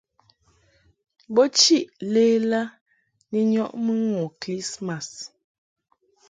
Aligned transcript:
Bo 1.33 1.43
chiʼ 1.57 1.85
lela 2.13 2.61
ni 3.31 3.39
nyɔʼmɨ 3.51 3.93
ŋu 4.09 4.23
kɨlismas. 4.41 5.09